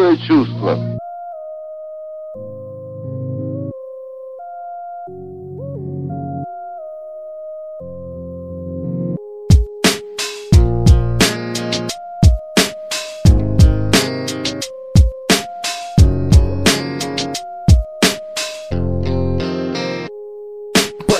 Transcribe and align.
такое 0.00 0.16
чувство. 0.16 0.78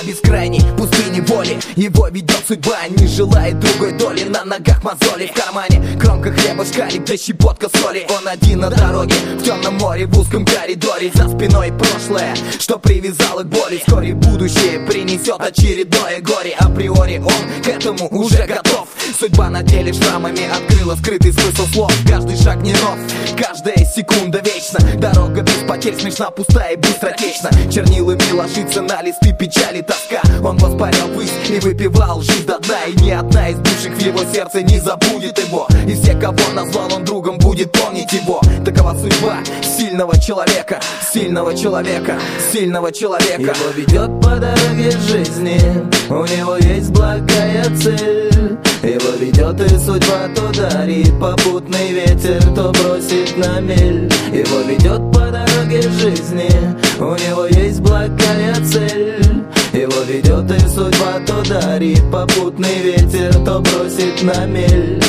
бескрайней 0.03 0.60
воли 1.41 1.59
Его 1.75 2.07
ведет 2.07 2.43
судьба, 2.47 2.77
не 2.89 3.07
желает 3.07 3.59
другой 3.59 3.93
доли. 3.93 4.23
На 4.23 4.45
ногах 4.45 4.83
мозоли, 4.83 5.27
в 5.27 5.33
кармане 5.33 5.99
кромка 5.99 6.31
хлеба, 6.31 6.65
шкалик 6.65 7.03
да 7.05 7.17
щепотка 7.17 7.67
соли. 7.77 8.05
Он 8.09 8.27
один 8.27 8.59
на 8.59 8.69
дороге, 8.69 9.15
в 9.39 9.43
темном 9.43 9.75
море, 9.75 10.05
в 10.05 10.17
узком 10.17 10.45
коридоре. 10.45 11.11
За 11.13 11.27
спиной 11.27 11.71
прошлое, 11.71 12.35
что 12.59 12.77
привязало 12.77 13.43
к 13.43 13.47
боли. 13.47 13.81
Вскоре 13.85 14.13
будущее 14.13 14.79
принесет 14.87 15.39
очередное 15.39 16.19
горе. 16.21 16.55
Априори 16.59 17.17
он 17.17 17.63
к 17.63 17.67
этому 17.67 18.07
уже 18.09 18.45
готов. 18.45 18.87
Судьба 19.19 19.49
на 19.49 19.63
деле 19.63 19.93
шрамами 19.93 20.43
открыла 20.49 20.95
скрытый 20.95 21.33
смысл 21.33 21.65
слов. 21.73 21.93
Каждый 22.07 22.37
шаг 22.37 22.61
не 22.61 22.73
нов, 22.73 22.97
каждая 23.37 23.77
секунда 23.85 24.39
вечна 24.39 24.79
Дорога 24.99 25.41
без 25.41 25.67
потерь 25.67 25.95
смешна, 25.99 26.29
пустая 26.31 26.73
и 26.73 26.77
быстротечна. 26.77 27.49
Чернилами 27.71 28.31
ложится 28.31 28.81
на 28.81 29.01
листы 29.01 29.33
печали 29.33 29.81
тоска. 29.81 30.21
Он 30.43 30.57
воспарял 30.57 31.07
высь 31.31 31.49
и 31.49 31.59
выпивал 31.59 32.21
жизнь 32.21 32.45
до 32.45 32.59
дна 32.59 32.83
И 32.87 33.01
ни 33.01 33.11
одна 33.11 33.49
из 33.49 33.57
бывших 33.57 33.93
в 33.93 33.99
его 33.99 34.19
сердце 34.33 34.61
не 34.61 34.79
забудет 34.79 35.37
его. 35.39 35.67
И 35.87 35.93
все, 35.95 36.13
кого 36.15 36.37
назвал 36.53 36.93
он 36.93 37.03
другом, 37.03 37.37
будет 37.37 37.71
помнить 37.71 38.11
его. 38.13 38.41
Такова 38.65 38.95
судьба 38.97 39.37
сильного 39.63 40.19
человека 40.19 40.79
Сильного 41.11 41.55
человека, 41.55 42.15
сильного 42.51 42.91
человека. 42.91 43.41
Его 43.41 43.71
ведет 43.75 44.21
по 44.21 44.35
дороге 44.37 44.91
жизни 44.91 45.59
У 46.09 46.25
него 46.25 46.57
есть 46.57 46.91
благая 46.91 47.65
цель. 47.77 48.57
Его 48.83 49.15
ведет 49.19 49.59
и 49.61 49.77
судьба 49.77 50.27
То 50.35 50.51
дарит 50.53 51.19
попутный 51.19 51.91
ветер 51.91 52.41
То 52.55 52.71
бросит 52.71 53.37
на 53.37 53.59
мель. 53.59 54.11
Его 54.31 54.61
ведет 54.61 55.11
по 55.11 55.31
дороге 55.31 55.81
жизни 55.81 56.49
У 56.99 57.15
него 57.15 57.45
есть 57.45 57.79
благая 57.79 58.55
цель 58.65 59.30
ведет 60.03 60.51
и 60.51 60.67
судьба 60.67 61.19
То 61.25 61.43
дарит. 61.47 62.03
Попутный 62.11 62.81
ветер 62.81 63.33
То 63.45 63.59
бросит 63.59 64.23
на 64.23 64.45
мель. 64.45 65.01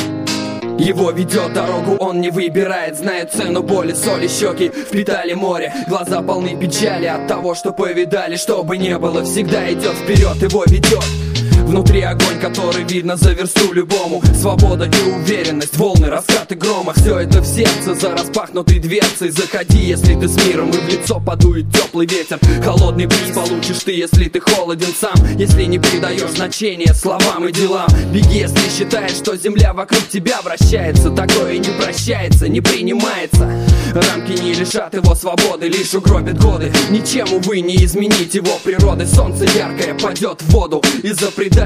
Его 0.78 1.10
ведет 1.10 1.52
дорогу, 1.52 1.96
он 1.96 2.20
не 2.20 2.30
выбирает 2.30 2.96
Знает 2.96 3.30
цену 3.32 3.62
боли, 3.62 3.92
соли, 3.92 4.26
щеки. 4.26 4.68
Впитали 4.68 5.34
море 5.34 5.72
Глаза 5.88 6.22
полны 6.22 6.56
печали 6.58 7.06
от 7.06 7.28
того, 7.28 7.54
что 7.54 7.72
повидали. 7.72 8.36
Что 8.36 8.62
бы 8.62 8.76
не 8.76 8.98
было, 8.98 9.22
всегда 9.24 9.72
идет 9.72 9.94
вперед, 9.94 10.42
его 10.42 10.64
ведет 10.66 11.31
Внутри 11.72 12.02
огонь, 12.02 12.38
который 12.38 12.84
видно 12.84 13.16
за 13.16 13.32
версту 13.32 13.72
любому. 13.72 14.22
Свобода 14.38 14.84
и 14.84 15.10
уверенность, 15.10 15.74
волны, 15.78 16.10
раскаты 16.10 16.54
грома. 16.54 16.92
Все 16.94 17.20
это 17.20 17.40
в 17.40 17.46
сердце 17.46 17.94
за 17.94 18.10
распахнутой 18.10 18.78
дверцей. 18.78 19.30
Заходи, 19.30 19.78
если 19.78 20.14
ты 20.14 20.28
с 20.28 20.36
миром 20.46 20.68
и 20.68 20.76
в 20.76 20.86
лицо 20.86 21.18
подует 21.18 21.72
теплый 21.72 22.06
ветер. 22.06 22.38
Холодный 22.62 23.06
бриз 23.06 23.34
получишь 23.34 23.78
ты, 23.84 23.92
если 23.92 24.28
ты 24.28 24.38
холоден 24.40 24.92
сам. 25.00 25.14
Если 25.38 25.64
не 25.64 25.78
придаешь 25.78 26.28
значения 26.32 26.92
словам 26.92 27.48
и 27.48 27.52
делам. 27.52 27.88
Беги, 28.12 28.40
если 28.40 28.68
считаешь, 28.68 29.16
что 29.16 29.34
земля 29.34 29.72
вокруг 29.72 30.06
тебя 30.08 30.42
вращается. 30.42 31.08
Такое 31.08 31.56
не 31.56 31.70
прощается, 31.82 32.48
не 32.48 32.60
принимается. 32.60 33.50
Рамки 33.94 34.38
не 34.42 34.52
лишат 34.52 34.92
его 34.92 35.14
свободы, 35.14 35.68
лишь 35.68 35.94
угробят 35.94 36.38
годы. 36.38 36.70
Ничем, 36.90 37.32
увы, 37.32 37.62
не 37.62 37.82
изменить 37.82 38.34
его 38.34 38.58
природы. 38.62 39.06
Солнце 39.06 39.44
яркое 39.44 39.94
падет 39.94 40.42
в 40.42 40.50
воду 40.50 40.82
из-за 41.02 41.30
предательства 41.30 41.61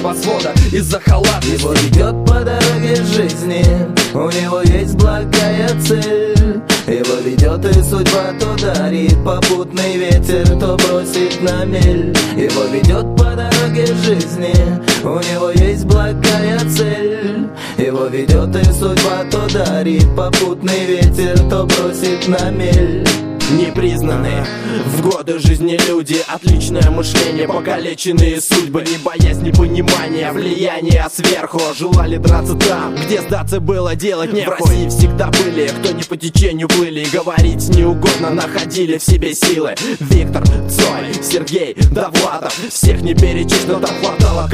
небосвода 0.00 0.52
Из-за 0.72 1.00
халатности 1.00 1.60
Его 1.60 1.72
ведет 1.72 2.26
по 2.26 2.40
дороге 2.40 2.96
жизни 2.96 3.64
У 4.14 4.28
него 4.30 4.62
есть 4.62 4.94
благая 4.96 5.68
цель. 5.80 6.60
Его 6.86 7.20
ведет 7.24 7.64
и 7.64 7.82
судьба 7.82 8.34
То 8.38 8.56
дарит 8.56 9.16
попутный 9.24 9.96
ветер 9.96 10.46
То 10.58 10.76
бросит 10.76 11.40
на 11.42 11.64
мель. 11.64 12.14
Его 12.36 12.64
ведет 12.72 13.06
по 13.16 13.36
дороге 13.36 13.86
жизни 14.04 14.54
У 15.04 15.18
него 15.32 15.50
есть 15.50 15.84
благая 15.84 16.58
цель. 16.68 17.48
Его 17.78 18.06
ведет 18.06 18.54
и 18.56 18.64
судьба 18.72 19.24
То 19.30 19.48
дарит 19.52 20.06
попутный 20.16 20.86
ветер 20.86 21.38
То 21.48 21.66
бросит 21.66 22.26
на 22.28 22.50
мель 22.50 23.06
Непризнанные 23.50 24.46
в 24.86 25.02
годы 25.02 25.38
жизни 25.38 25.78
люди 25.88 26.16
Отличное 26.28 26.88
мышление, 26.90 27.48
покалеченные 27.48 28.40
судьбы 28.40 28.82
Не 28.82 28.98
боясь 28.98 29.38
непонимания, 29.38 30.32
влияния 30.32 31.08
сверху. 31.12 31.60
Желали 31.76 32.16
драться 32.16 32.54
там, 32.54 32.94
где 32.94 33.20
сдаться 33.20 33.60
было 33.60 33.96
делать 33.96 34.32
нехуй 34.32 34.56
В 34.56 34.60
России 34.60 34.88
всегда 34.88 35.30
были, 35.30 35.66
кто 35.68 35.92
не 35.92 36.02
по 36.04 36.16
течению 36.16 36.68
плыли 36.68 37.06
Говорить 37.12 37.68
неугодно, 37.70 38.30
находили 38.30 38.98
в 38.98 39.02
себе 39.02 39.34
силы. 39.34 39.74
Виктор, 39.98 40.44
Цой, 40.44 41.22
Сергей, 41.22 41.74
Довладов 41.90 42.52
Всех 42.68 43.00
не 43.02 43.14
перечесть, 43.14 43.66
но 43.66 43.80
там 43.80 43.90
хватало 44.00 44.48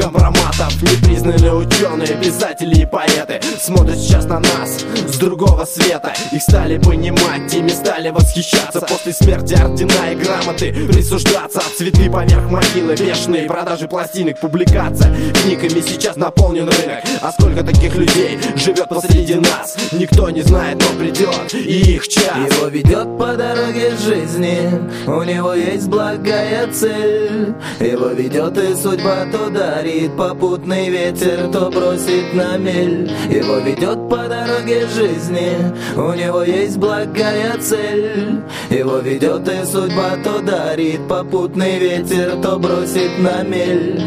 компроматов 1.27 1.37
Непризнанные 1.37 1.53
ученые, 1.53 2.07
писатели 2.23 2.81
и 2.81 2.85
поэты 2.85 3.39
Смотрят 3.59 3.97
сейчас 3.97 4.25
на 4.25 4.39
нас 4.39 4.85
с 5.07 5.17
другого 5.17 5.65
света. 5.65 6.13
Их 6.31 6.41
стали 6.41 6.77
понимать, 6.77 7.53
ими 7.53 7.69
стали 7.69 8.09
восхищаться. 8.09 8.81
После 8.81 9.13
смерти 9.13 9.53
ордена 9.55 10.11
и 10.11 10.15
грамоты 10.15 10.73
Присуждаться. 10.87 11.61
Цветы 11.77 12.09
поверх 12.09 12.49
могилы 12.49 12.95
Бешеные 12.95 13.47
продажи 13.47 13.87
пластинок, 13.87 14.39
публикация. 14.39 15.13
Книгами 15.43 15.81
сейчас 15.81 16.15
наполнен 16.15 16.69
рынок. 16.69 17.03
А 17.21 17.31
сколько 17.31 17.63
таких 17.63 17.95
людей 17.95 18.39
живет 18.55 18.87
посреди 18.87 19.35
нас? 19.35 19.75
Никто 19.91 20.29
не 20.29 20.41
знает, 20.41 20.81
но 20.81 20.99
придет 20.99 21.53
и 21.53 21.95
их 21.95 22.07
час. 22.07 22.37
Его 22.37 22.67
ведет 22.67 23.17
по 23.17 23.35
дороге 23.35 23.93
жизни. 23.97 24.69
У 25.07 25.23
него 25.23 25.53
есть 25.53 25.87
благая 25.87 26.71
цель. 26.71 27.53
Его 27.79 28.07
ведет 28.07 28.57
и 28.57 28.75
судьба 28.75 29.25
То 29.31 29.49
дарит 29.49 30.15
попутный 30.15 30.89
ветер 30.89 31.16
То 31.17 31.69
бросит 31.69 32.33
на 32.33 32.57
мель 32.57 33.11
Его 33.29 33.57
ведет 33.57 34.09
по 34.09 34.27
дороге 34.27 34.87
жизни. 34.87 35.51
У 35.95 36.13
него 36.13 36.43
есть 36.43 36.77
благая 36.77 37.57
цель 37.59 38.41
его 38.69 38.97
ведет 38.97 39.47
и 39.47 39.65
судьба 39.65 40.17
То 40.23 40.41
дарит 40.41 41.07
попутный 41.07 41.79
ветер 41.79 42.41
То 42.41 42.59
бросит 42.59 43.17
на 43.19 43.43
мель 43.43 44.01